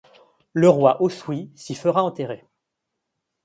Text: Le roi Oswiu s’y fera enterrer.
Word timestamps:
Le 0.53 0.67
roi 0.67 0.99
Oswiu 1.03 1.51
s’y 1.53 1.75
fera 1.75 2.03
enterrer. 2.03 2.43